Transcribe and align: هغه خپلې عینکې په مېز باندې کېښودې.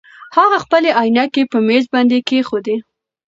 هغه 0.37 0.57
خپلې 0.63 0.89
عینکې 1.01 1.43
په 1.51 1.57
مېز 1.67 1.83
باندې 1.93 2.17
کېښودې. 2.27 2.77